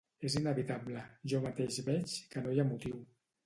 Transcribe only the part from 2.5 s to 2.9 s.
hi ha